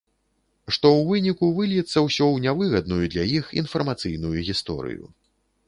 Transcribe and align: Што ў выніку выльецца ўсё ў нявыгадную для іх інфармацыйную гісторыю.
Што 0.75 0.87
ў 0.93 1.01
выніку 1.09 1.49
выльецца 1.57 1.97
ўсё 2.07 2.25
ў 2.29 2.47
нявыгадную 2.47 3.05
для 3.13 3.29
іх 3.37 3.53
інфармацыйную 3.65 4.35
гісторыю. 4.51 5.03